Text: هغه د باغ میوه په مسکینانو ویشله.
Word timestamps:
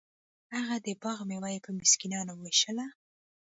هغه 0.57 0.75
د 0.85 0.87
باغ 1.01 1.17
میوه 1.29 1.51
په 1.65 1.69
مسکینانو 1.79 2.33
ویشله. 2.35 2.85